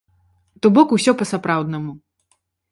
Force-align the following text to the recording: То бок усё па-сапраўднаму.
То 0.61 0.71
бок 0.77 0.95
усё 0.97 1.15
па-сапраўднаму. 1.21 1.91